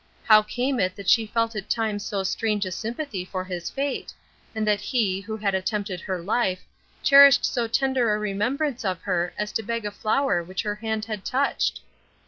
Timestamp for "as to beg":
9.37-9.83